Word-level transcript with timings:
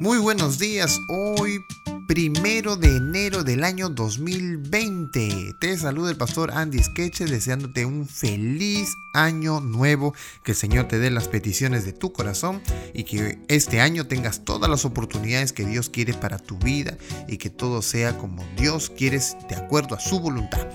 Muy 0.00 0.16
buenos 0.16 0.58
días, 0.58 0.98
hoy 1.08 1.62
primero 2.08 2.76
de 2.76 2.96
enero 2.96 3.44
del 3.44 3.62
año 3.64 3.90
2020. 3.90 5.56
Te 5.60 5.76
saluda 5.76 6.10
el 6.10 6.16
pastor 6.16 6.52
Andy 6.52 6.82
Skeche 6.82 7.26
deseándote 7.26 7.84
un 7.84 8.08
feliz 8.08 8.96
año 9.12 9.60
nuevo, 9.60 10.14
que 10.42 10.52
el 10.52 10.56
Señor 10.56 10.88
te 10.88 10.98
dé 10.98 11.10
las 11.10 11.28
peticiones 11.28 11.84
de 11.84 11.92
tu 11.92 12.14
corazón 12.14 12.62
y 12.94 13.04
que 13.04 13.40
este 13.48 13.82
año 13.82 14.06
tengas 14.06 14.42
todas 14.42 14.70
las 14.70 14.86
oportunidades 14.86 15.52
que 15.52 15.66
Dios 15.66 15.90
quiere 15.90 16.14
para 16.14 16.38
tu 16.38 16.56
vida 16.56 16.96
y 17.28 17.36
que 17.36 17.50
todo 17.50 17.82
sea 17.82 18.16
como 18.16 18.42
Dios 18.56 18.88
quiere 18.88 19.20
de 19.50 19.56
acuerdo 19.56 19.96
a 19.96 20.00
su 20.00 20.18
voluntad. 20.18 20.66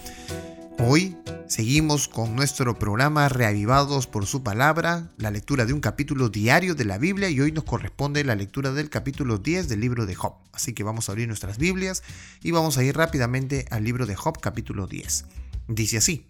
Hoy 0.78 1.16
seguimos 1.48 2.10
con 2.10 2.36
nuestro 2.36 2.78
programa 2.78 3.30
Reavivados 3.30 4.08
por 4.08 4.26
su 4.26 4.44
palabra, 4.44 5.10
la 5.18 5.32
lectura 5.32 5.66
de 5.66 5.72
un 5.72 5.80
capítulo 5.80 6.28
diario 6.28 6.76
de 6.76 6.84
la 6.84 6.98
Biblia 6.98 7.30
y 7.30 7.40
hoy 7.40 7.54
nos 7.54 7.64
corresponde 7.64 8.26
la 8.26 8.36
lectura 8.36 8.72
del 8.72 8.90
capítulo 8.90 9.38
10 9.38 9.70
del 9.70 9.80
libro 9.80 10.06
de 10.06 10.16
Job. 10.16 10.34
Así 10.52 10.74
que 10.74 10.84
vamos 10.84 11.08
a 11.08 11.14
abrir 11.14 11.30
nuestras 11.30 11.58
Biblias 11.58 12.04
y 12.44 12.52
vamos 12.52 12.78
a 12.78 12.84
ir 12.84 12.98
rápidamente 12.98 13.66
al 13.72 13.86
libro 13.86 14.06
de 14.06 14.16
Job 14.16 14.40
capítulo 14.42 14.86
10. 14.86 15.26
Dice 15.70 15.98
así, 15.98 16.28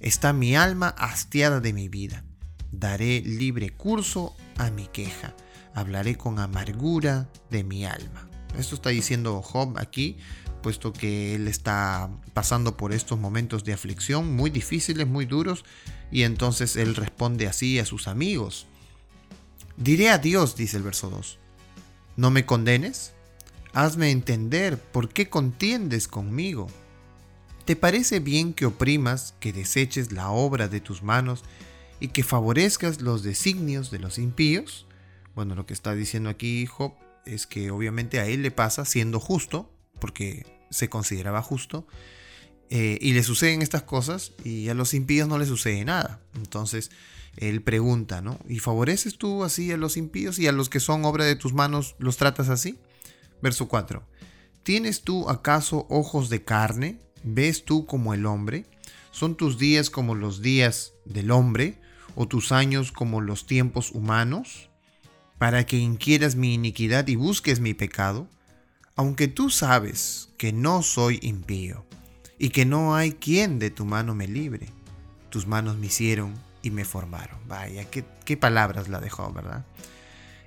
está 0.00 0.34
mi 0.34 0.54
alma 0.54 0.88
hastiada 0.90 1.60
de 1.60 1.72
mi 1.72 1.88
vida, 1.88 2.24
daré 2.70 3.22
libre 3.22 3.70
curso 3.70 4.36
a 4.58 4.70
mi 4.70 4.86
queja, 4.88 5.34
hablaré 5.74 6.16
con 6.16 6.40
amargura 6.40 7.30
de 7.50 7.64
mi 7.64 7.86
alma. 7.86 8.28
Esto 8.58 8.74
está 8.74 8.90
diciendo 8.90 9.40
Job 9.40 9.78
aquí 9.78 10.18
puesto 10.60 10.92
que 10.92 11.34
él 11.34 11.48
está 11.48 12.10
pasando 12.34 12.76
por 12.76 12.92
estos 12.92 13.18
momentos 13.18 13.64
de 13.64 13.72
aflicción 13.72 14.34
muy 14.34 14.50
difíciles, 14.50 15.06
muy 15.06 15.26
duros, 15.26 15.64
y 16.10 16.22
entonces 16.22 16.76
él 16.76 16.94
responde 16.94 17.46
así 17.46 17.78
a 17.78 17.84
sus 17.84 18.08
amigos. 18.08 18.66
Diré 19.76 20.10
a 20.10 20.18
Dios, 20.18 20.56
dice 20.56 20.76
el 20.76 20.82
verso 20.82 21.10
2, 21.10 21.38
¿no 22.16 22.30
me 22.30 22.44
condenes? 22.44 23.12
Hazme 23.72 24.10
entender 24.10 24.78
por 24.78 25.08
qué 25.08 25.28
contiendes 25.28 26.08
conmigo. 26.08 26.66
¿Te 27.64 27.76
parece 27.76 28.18
bien 28.18 28.54
que 28.54 28.66
oprimas, 28.66 29.34
que 29.40 29.52
deseches 29.52 30.10
la 30.10 30.30
obra 30.30 30.68
de 30.68 30.80
tus 30.80 31.02
manos 31.02 31.44
y 32.00 32.08
que 32.08 32.22
favorezcas 32.22 33.02
los 33.02 33.22
designios 33.22 33.90
de 33.90 33.98
los 33.98 34.18
impíos? 34.18 34.86
Bueno, 35.34 35.54
lo 35.54 35.66
que 35.66 35.74
está 35.74 35.94
diciendo 35.94 36.30
aquí 36.30 36.66
Job 36.66 36.94
es 37.24 37.46
que 37.46 37.70
obviamente 37.70 38.20
a 38.20 38.26
él 38.26 38.42
le 38.42 38.50
pasa 38.50 38.84
siendo 38.84 39.20
justo, 39.20 39.70
porque 39.98 40.46
se 40.70 40.88
consideraba 40.88 41.42
justo, 41.42 41.86
eh, 42.70 42.98
y 43.00 43.14
le 43.14 43.22
suceden 43.22 43.62
estas 43.62 43.82
cosas 43.82 44.32
y 44.44 44.68
a 44.68 44.74
los 44.74 44.92
impíos 44.92 45.26
no 45.26 45.38
le 45.38 45.46
sucede 45.46 45.84
nada. 45.84 46.20
Entonces 46.34 46.90
él 47.36 47.62
pregunta, 47.62 48.20
¿no? 48.20 48.38
¿Y 48.48 48.58
favoreces 48.58 49.16
tú 49.16 49.44
así 49.44 49.72
a 49.72 49.76
los 49.76 49.96
impíos 49.96 50.38
y 50.38 50.48
a 50.48 50.52
los 50.52 50.68
que 50.68 50.80
son 50.80 51.04
obra 51.04 51.24
de 51.24 51.36
tus 51.36 51.54
manos 51.54 51.96
los 51.98 52.18
tratas 52.18 52.48
así? 52.50 52.78
Verso 53.40 53.68
4. 53.68 54.06
¿Tienes 54.64 55.02
tú 55.02 55.30
acaso 55.30 55.86
ojos 55.88 56.28
de 56.28 56.44
carne? 56.44 56.98
¿Ves 57.22 57.64
tú 57.64 57.86
como 57.86 58.12
el 58.12 58.26
hombre? 58.26 58.66
¿Son 59.12 59.36
tus 59.36 59.58
días 59.58 59.88
como 59.88 60.14
los 60.14 60.42
días 60.42 60.92
del 61.06 61.30
hombre? 61.30 61.80
¿O 62.16 62.28
tus 62.28 62.52
años 62.52 62.92
como 62.92 63.20
los 63.22 63.46
tiempos 63.46 63.92
humanos? 63.92 64.68
Para 65.38 65.64
que 65.64 65.78
inquieras 65.78 66.34
mi 66.34 66.52
iniquidad 66.52 67.06
y 67.08 67.16
busques 67.16 67.60
mi 67.60 67.72
pecado 67.72 68.28
aunque 68.98 69.28
tú 69.28 69.48
sabes 69.48 70.28
que 70.38 70.52
no 70.52 70.82
soy 70.82 71.20
impío 71.22 71.86
y 72.36 72.48
que 72.48 72.66
no 72.66 72.96
hay 72.96 73.12
quien 73.12 73.60
de 73.60 73.70
tu 73.70 73.84
mano 73.84 74.12
me 74.12 74.26
libre, 74.26 74.66
tus 75.30 75.46
manos 75.46 75.76
me 75.76 75.86
hicieron 75.86 76.34
y 76.62 76.72
me 76.72 76.84
formaron. 76.84 77.38
Vaya, 77.46 77.84
qué, 77.88 78.36
palabras 78.36 78.88
la 78.88 78.98
dejó, 78.98 79.32
¿verdad? 79.32 79.64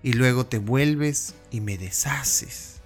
Y 0.03 0.13
luego 0.13 0.47
te 0.47 0.57
vuelves 0.57 1.33
y 1.49 1.61
me 1.61 1.77
deshaces. 1.77 2.81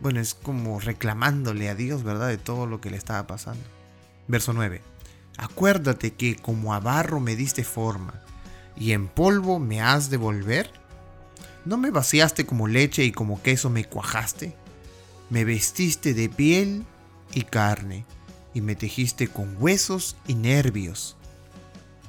Bueno, 0.00 0.20
es 0.20 0.34
como 0.34 0.78
reclamándole 0.78 1.68
a 1.68 1.74
Dios, 1.74 2.04
¿verdad? 2.04 2.28
De 2.28 2.38
todo 2.38 2.66
lo 2.66 2.80
que 2.80 2.90
le 2.90 2.96
estaba 2.96 3.26
pasando. 3.26 3.64
Verso 4.28 4.52
9. 4.52 4.82
Acuérdate 5.36 6.12
que 6.12 6.36
como 6.36 6.74
a 6.74 6.78
barro 6.78 7.18
me 7.18 7.34
diste 7.34 7.64
forma 7.64 8.22
y 8.76 8.92
en 8.92 9.08
polvo 9.08 9.58
me 9.58 9.80
has 9.80 10.10
de 10.10 10.16
volver. 10.16 10.70
¿No 11.64 11.76
me 11.76 11.90
vaciaste 11.90 12.46
como 12.46 12.68
leche 12.68 13.02
y 13.02 13.10
como 13.10 13.42
queso 13.42 13.68
me 13.68 13.84
cuajaste? 13.84 14.54
Me 15.30 15.44
vestiste 15.44 16.14
de 16.14 16.28
piel 16.28 16.84
y 17.34 17.42
carne, 17.42 18.04
y 18.54 18.60
me 18.60 18.76
tejiste 18.76 19.28
con 19.28 19.56
huesos 19.60 20.16
y 20.26 20.34
nervios. 20.34 21.16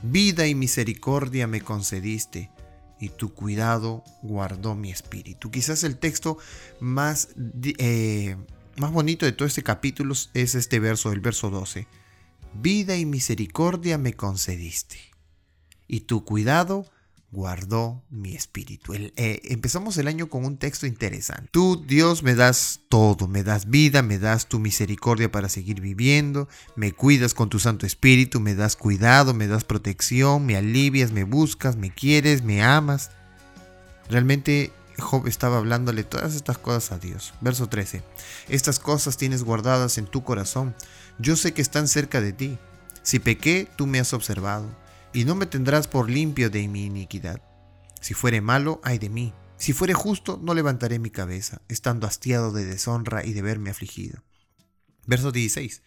Vida 0.03 0.47
y 0.47 0.55
misericordia 0.55 1.47
me 1.47 1.61
concediste, 1.61 2.51
y 2.99 3.09
tu 3.09 3.33
cuidado 3.33 4.03
guardó 4.21 4.75
mi 4.75 4.91
espíritu. 4.91 5.49
Quizás 5.49 5.83
el 5.83 5.97
texto 5.97 6.37
más, 6.79 7.29
eh, 7.79 8.37
más 8.77 8.91
bonito 8.91 9.25
de 9.25 9.31
todo 9.31 9.47
este 9.47 9.63
capítulo 9.63 10.13
es 10.33 10.55
este 10.55 10.79
verso, 10.79 11.11
el 11.11 11.19
verso 11.19 11.49
12. 11.49 11.87
Vida 12.53 12.95
y 12.97 13.05
misericordia 13.05 13.97
me 13.97 14.13
concediste, 14.13 14.99
y 15.87 16.01
tu 16.01 16.23
cuidado 16.23 16.85
guardó 17.31 18.03
mi 18.09 18.35
espíritu. 18.35 18.93
Eh, 18.93 19.41
empezamos 19.45 19.97
el 19.97 20.07
año 20.07 20.29
con 20.29 20.45
un 20.45 20.57
texto 20.57 20.85
interesante. 20.85 21.49
Tú, 21.51 21.83
Dios, 21.85 22.23
me 22.23 22.35
das 22.35 22.81
todo, 22.89 23.27
me 23.27 23.43
das 23.43 23.69
vida, 23.69 24.01
me 24.01 24.17
das 24.17 24.47
tu 24.47 24.59
misericordia 24.59 25.31
para 25.31 25.49
seguir 25.49 25.81
viviendo, 25.81 26.47
me 26.75 26.93
cuidas 26.93 27.33
con 27.33 27.49
tu 27.49 27.59
Santo 27.59 27.85
Espíritu, 27.85 28.39
me 28.39 28.55
das 28.55 28.75
cuidado, 28.75 29.33
me 29.33 29.47
das 29.47 29.65
protección, 29.65 30.45
me 30.45 30.55
alivias, 30.55 31.11
me 31.11 31.25
buscas, 31.25 31.75
me 31.75 31.91
quieres, 31.91 32.43
me 32.43 32.63
amas. 32.63 33.11
Realmente 34.09 34.71
Job 34.97 35.27
estaba 35.27 35.57
hablándole 35.57 36.03
todas 36.03 36.33
estas 36.33 36.57
cosas 36.57 36.93
a 36.93 36.97
Dios. 36.97 37.33
Verso 37.41 37.67
13. 37.67 38.03
Estas 38.47 38.79
cosas 38.79 39.17
tienes 39.17 39.43
guardadas 39.43 39.97
en 39.97 40.05
tu 40.07 40.23
corazón. 40.23 40.73
Yo 41.19 41.35
sé 41.35 41.53
que 41.53 41.61
están 41.61 41.89
cerca 41.89 42.21
de 42.21 42.31
ti. 42.31 42.57
Si 43.03 43.19
pequé, 43.19 43.67
tú 43.75 43.85
me 43.85 43.99
has 43.99 44.13
observado 44.13 44.86
y 45.13 45.25
no 45.25 45.35
me 45.35 45.45
tendrás 45.45 45.87
por 45.87 46.09
limpio 46.09 46.49
de 46.49 46.67
mi 46.67 46.85
iniquidad. 46.85 47.41
Si 48.01 48.13
fuere 48.13 48.41
malo, 48.41 48.79
ay 48.83 48.97
de 48.97 49.09
mí. 49.09 49.33
Si 49.57 49.73
fuere 49.73 49.93
justo, 49.93 50.39
no 50.41 50.53
levantaré 50.53 50.99
mi 50.99 51.09
cabeza, 51.09 51.61
estando 51.67 52.05
hastiado 52.05 52.51
de 52.51 52.65
deshonra 52.65 53.25
y 53.25 53.33
de 53.33 53.41
verme 53.41 53.71
afligido. 53.71 54.23
Verso 55.05 55.31
16. 55.31 55.81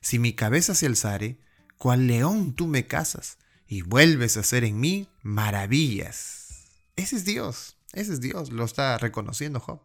Si 0.00 0.18
mi 0.18 0.32
cabeza 0.32 0.74
se 0.74 0.86
alzare, 0.86 1.38
cual 1.76 2.06
león 2.06 2.54
tú 2.54 2.66
me 2.66 2.86
casas, 2.86 3.38
y 3.66 3.82
vuelves 3.82 4.36
a 4.36 4.40
hacer 4.40 4.64
en 4.64 4.80
mí 4.80 5.08
maravillas. 5.22 6.66
Ese 6.96 7.16
es 7.16 7.24
Dios, 7.24 7.76
ese 7.92 8.14
es 8.14 8.20
Dios, 8.20 8.50
lo 8.50 8.64
está 8.64 8.96
reconociendo 8.98 9.60
Job. 9.60 9.82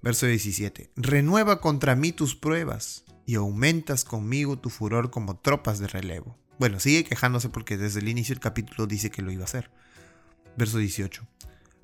Verso 0.00 0.26
17. 0.26 0.90
Renueva 0.96 1.60
contra 1.60 1.96
mí 1.96 2.12
tus 2.12 2.34
pruebas, 2.34 3.04
y 3.26 3.36
aumentas 3.36 4.04
conmigo 4.04 4.58
tu 4.58 4.70
furor 4.70 5.10
como 5.10 5.38
tropas 5.38 5.78
de 5.78 5.86
relevo. 5.86 6.38
Bueno, 6.58 6.80
sigue 6.80 7.04
quejándose 7.04 7.48
porque 7.48 7.76
desde 7.76 8.00
el 8.00 8.08
inicio 8.08 8.34
del 8.34 8.40
capítulo 8.40 8.86
dice 8.86 9.10
que 9.10 9.22
lo 9.22 9.30
iba 9.30 9.42
a 9.42 9.46
hacer. 9.46 9.70
Verso 10.56 10.78
18. 10.78 11.26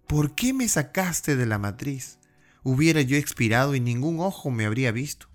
¿Por 0.07 0.35
qué 0.35 0.53
me 0.53 0.69
sacaste 0.69 1.37
de 1.37 1.47
la 1.47 1.59
matriz? 1.59 2.19
Hubiera 2.63 3.01
yo 3.03 3.17
expirado 3.17 3.75
y 3.75 3.81
ningún 3.81 4.21
ojo 4.21 4.51
me 4.51 4.67
habría 4.67 4.93
visto. 4.93 5.29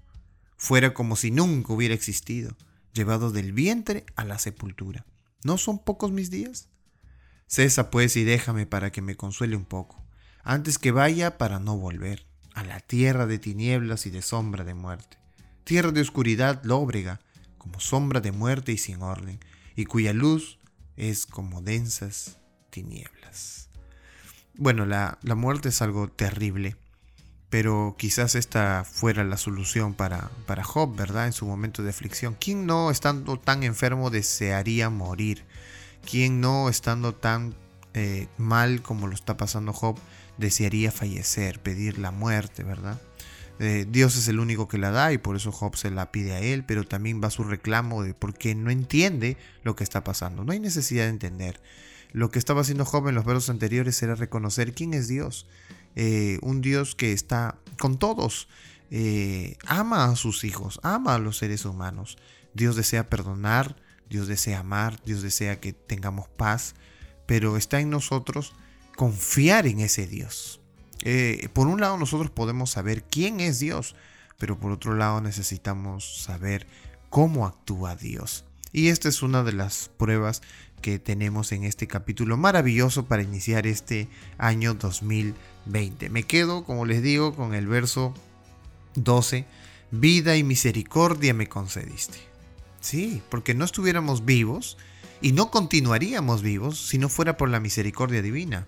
Fuera 0.58 0.94
como 0.94 1.16
si 1.16 1.32
nunca 1.32 1.74
hubiera 1.74 1.94
existido, 1.94 2.56
llevado 2.94 3.32
del 3.32 3.54
vientre 3.54 4.06
a 4.16 4.24
la 4.24 4.40
sepultura. 4.40 5.06
¿No 5.44 5.58
son 5.58 5.84
pocos 5.84 6.12
mis 6.12 6.32
días? 6.32 6.70
Cesa 7.48 7.92
pues 7.92 8.16
y 8.16 8.24
déjame 8.24 8.66
para 8.66 8.92
que 8.92 9.02
me 9.02 9.16
consuele 9.16 9.56
un 9.56 9.66
poco, 9.66 10.04
antes 10.44 10.78
que 10.78 10.92
vaya 10.92 11.38
para 11.38 11.60
no 11.60 11.78
volver 11.78 12.26
a 12.54 12.64
la 12.64 12.80
tierra 12.80 13.26
de 13.26 13.40
tinieblas 13.40 14.06
y 14.06 14.10
de 14.10 14.22
sombra 14.22 14.64
de 14.64 14.74
muerte, 14.74 15.18
tierra 15.64 15.92
de 15.92 16.02
oscuridad 16.02 16.64
lóbrega, 16.64 17.20
como 17.64 17.80
sombra 17.80 18.20
de 18.20 18.34
muerte 18.34 18.74
y 18.74 18.78
sin 18.78 19.02
orden, 19.02 19.40
y 19.76 19.86
cuya 19.86 20.14
luz 20.14 20.60
es 20.98 21.26
como 21.26 21.62
densas 21.62 22.38
tinieblas. 22.70 23.70
Bueno, 24.56 24.86
la, 24.86 25.18
muerte 25.24 25.70
es 25.70 25.82
algo 25.82 26.10
terrible, 26.10 26.76
pero 27.50 27.96
quizás 27.98 28.36
esta 28.36 28.84
fuera 28.84 29.24
la 29.24 29.38
solución 29.38 29.94
para, 29.94 30.30
para 30.46 30.64
Job, 30.64 30.96
¿verdad? 30.96 31.26
En 31.26 31.34
su 31.34 31.46
momento 31.46 31.84
de 31.84 31.90
aflicción. 31.90 32.36
¿Quién 32.40 32.66
no 32.66 32.92
estando 32.92 33.40
tan 33.40 33.64
enfermo 33.64 34.10
desearía 34.10 34.90
morir? 34.90 35.46
¿Quién 36.10 36.42
no 36.42 36.68
estando 36.70 37.16
tan 37.16 37.56
eh, 37.94 38.28
mal 38.38 38.82
como 38.82 39.08
lo 39.08 39.16
está 39.16 39.38
pasando 39.38 39.72
Job 39.72 39.98
desearía 40.38 40.92
fallecer, 40.92 41.60
pedir 41.62 41.98
la 41.98 42.12
muerte, 42.12 42.64
¿verdad? 42.64 43.00
Eh, 43.64 43.86
Dios 43.90 44.18
es 44.18 44.28
el 44.28 44.40
único 44.40 44.68
que 44.68 44.78
la 44.78 44.92
da 44.92 45.14
y 45.14 45.18
por 45.18 45.38
eso 45.38 45.52
Job 45.54 45.78
se 45.78 45.90
la 45.90 46.12
pide 46.12 46.34
a 46.34 46.40
él, 46.40 46.66
pero 46.66 46.84
también 46.84 47.22
va 47.24 47.30
su 47.30 47.46
reclamo 47.46 48.04
de 48.04 48.14
porque 48.14 48.56
no 48.56 48.70
entiende 48.70 49.38
lo 49.64 49.76
que 49.78 49.86
está 49.86 50.04
pasando. 50.04 50.44
No 50.44 50.52
hay 50.52 50.60
necesidad 50.60 51.04
de 51.04 51.12
entender. 51.12 51.62
Lo 52.12 52.30
que 52.30 52.40
estaba 52.40 52.62
haciendo 52.62 52.84
Job 52.84 53.08
en 53.08 53.16
los 53.16 53.26
versos 53.26 53.50
anteriores 53.50 54.02
era 54.04 54.16
reconocer 54.16 54.74
quién 54.74 54.94
es 54.94 55.08
Dios. 55.08 55.48
Eh, 55.96 56.40
un 56.42 56.62
Dios 56.62 56.94
que 56.96 57.14
está 57.14 57.58
con 57.80 57.98
todos. 57.98 58.50
Eh, 58.92 59.56
ama 59.66 60.06
a 60.06 60.16
sus 60.18 60.44
hijos, 60.44 60.80
ama 60.84 61.16
a 61.16 61.20
los 61.20 61.38
seres 61.38 61.64
humanos. 61.64 62.18
Dios 62.54 62.76
desea 62.76 63.10
perdonar, 63.10 63.78
Dios 64.10 64.28
desea 64.28 64.60
amar, 64.60 65.02
Dios 65.06 65.22
desea 65.22 65.62
que 65.62 65.72
tengamos 65.72 66.28
paz, 66.28 66.76
pero 67.26 67.56
está 67.56 67.80
en 67.80 67.90
nosotros 67.90 68.54
confiar 68.96 69.66
en 69.68 69.80
ese 69.80 70.06
Dios 70.06 70.63
Eh, 71.02 71.50
por 71.54 71.68
un 71.68 71.82
lado 71.82 71.98
nosotros 71.98 72.32
podemos 72.32 72.72
saber 72.72 73.04
quién 73.04 73.40
es 73.40 73.60
Dios, 73.60 73.96
pero 74.38 74.60
por 74.60 74.72
otro 74.72 74.96
lado 74.96 75.22
necesitamos 75.22 76.24
saber 76.24 76.68
cómo 77.10 77.46
actúa 77.46 77.96
Dios. 77.96 78.46
Y 78.72 78.88
esta 78.88 79.10
es 79.10 79.22
una 79.22 79.44
de 79.44 79.54
las 79.54 79.90
pruebas 79.98 80.42
que 80.82 81.00
tenemos 81.00 81.52
en 81.52 81.64
este 81.64 81.88
capítulo 81.88 82.38
maravilloso 82.38 83.06
para 83.06 83.24
iniciar 83.24 83.68
este 83.68 84.10
año 84.38 84.74
2020. 84.74 86.10
Me 86.10 86.24
quedo, 86.24 86.66
como 86.66 86.86
les 86.86 87.02
digo, 87.02 87.36
con 87.36 87.54
el 87.54 87.68
verso 87.68 88.14
12. 88.96 89.46
Vida 89.92 90.36
y 90.36 90.44
misericordia 90.44 91.34
me 91.34 91.48
concediste. 91.48 92.18
Sí, 92.82 93.22
porque 93.30 93.54
no 93.54 93.64
estuviéramos 93.64 94.26
vivos 94.26 94.78
y 95.22 95.32
no 95.32 95.52
continuaríamos 95.52 96.42
vivos 96.42 96.88
si 96.88 96.98
no 96.98 97.08
fuera 97.08 97.38
por 97.38 97.50
la 97.50 97.60
misericordia 97.60 98.22
divina. 98.22 98.68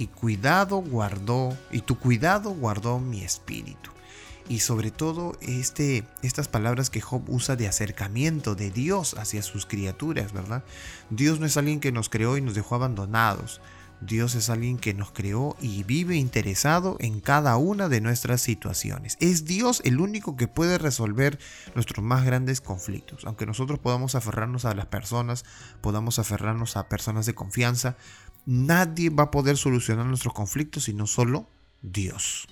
Y 0.00 0.06
cuidado 0.06 0.78
guardó, 0.78 1.56
y 1.70 1.82
tu 1.82 1.98
cuidado 1.98 2.50
guardó 2.50 2.98
mi 2.98 3.22
espíritu 3.22 3.90
y 4.50 4.58
sobre 4.58 4.90
todo 4.90 5.36
este, 5.42 6.02
estas 6.22 6.48
palabras 6.48 6.90
que 6.90 7.00
Job 7.00 7.22
usa 7.28 7.54
de 7.54 7.68
acercamiento 7.68 8.56
de 8.56 8.72
Dios 8.72 9.14
hacia 9.16 9.42
sus 9.42 9.64
criaturas, 9.64 10.32
¿verdad? 10.32 10.64
Dios 11.08 11.38
no 11.38 11.46
es 11.46 11.56
alguien 11.56 11.78
que 11.78 11.92
nos 11.92 12.08
creó 12.08 12.36
y 12.36 12.40
nos 12.40 12.56
dejó 12.56 12.74
abandonados. 12.74 13.60
Dios 14.00 14.34
es 14.34 14.48
alguien 14.48 14.78
que 14.78 14.94
nos 14.94 15.10
creó 15.12 15.56
y 15.60 15.82
vive 15.82 16.16
interesado 16.16 16.96
en 17.00 17.20
cada 17.20 17.56
una 17.56 17.88
de 17.88 18.00
nuestras 18.00 18.40
situaciones. 18.40 19.16
Es 19.20 19.44
Dios 19.44 19.82
el 19.84 20.00
único 20.00 20.36
que 20.36 20.48
puede 20.48 20.78
resolver 20.78 21.38
nuestros 21.74 22.04
más 22.04 22.24
grandes 22.24 22.60
conflictos. 22.60 23.24
Aunque 23.24 23.46
nosotros 23.46 23.78
podamos 23.78 24.14
aferrarnos 24.14 24.64
a 24.64 24.74
las 24.74 24.86
personas, 24.86 25.44
podamos 25.80 26.18
aferrarnos 26.18 26.76
a 26.76 26.88
personas 26.88 27.26
de 27.26 27.34
confianza, 27.34 27.96
nadie 28.46 29.10
va 29.10 29.24
a 29.24 29.30
poder 29.30 29.56
solucionar 29.56 30.06
nuestros 30.06 30.34
conflictos 30.34 30.84
sino 30.84 31.06
solo 31.06 31.48
Dios. 31.82 32.46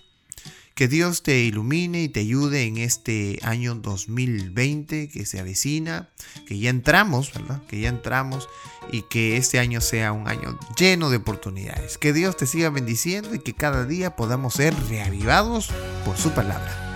Que 0.78 0.86
Dios 0.86 1.25
te 1.25 1.40
ilumine 1.40 2.04
y 2.04 2.08
te 2.08 2.20
ayude 2.20 2.62
en 2.62 2.78
este 2.78 3.40
año 3.42 3.75
2020 3.75 5.08
que 5.08 5.26
se 5.26 5.40
avecina, 5.40 6.08
que 6.46 6.56
ya 6.56 6.70
entramos, 6.70 7.34
¿verdad? 7.34 7.60
Que 7.66 7.80
ya 7.80 7.88
entramos 7.88 8.48
y 8.92 9.02
que 9.02 9.36
este 9.36 9.58
año 9.58 9.80
sea 9.80 10.12
un 10.12 10.28
año 10.28 10.56
lleno 10.78 11.10
de 11.10 11.16
oportunidades. 11.16 11.98
Que 11.98 12.12
Dios 12.12 12.36
te 12.36 12.46
siga 12.46 12.70
bendiciendo 12.70 13.34
y 13.34 13.40
que 13.40 13.54
cada 13.54 13.86
día 13.86 14.14
podamos 14.14 14.54
ser 14.54 14.72
reavivados 14.88 15.69
por 16.04 16.16
su 16.16 16.30
palabra. 16.30 16.88